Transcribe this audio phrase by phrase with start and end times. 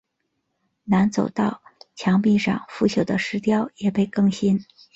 [0.83, 1.61] 南走道
[1.93, 4.65] 墙壁上腐朽的石雕也被更新。